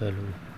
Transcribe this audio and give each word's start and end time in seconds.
Hallo. 0.00 0.49